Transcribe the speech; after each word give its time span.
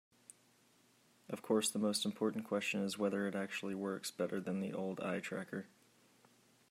Of 1.29 1.43
course, 1.43 1.69
the 1.69 1.77
most 1.77 2.05
important 2.07 2.43
question 2.45 2.81
is 2.83 2.97
whether 2.97 3.27
it 3.27 3.35
actually 3.35 3.75
works 3.75 4.09
better 4.09 4.41
than 4.41 4.59
the 4.59 4.73
old 4.73 4.99
eye 4.99 5.19
tracker. 5.19 5.67